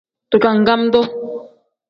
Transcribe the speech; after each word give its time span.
Digangam-duu. 0.31 1.05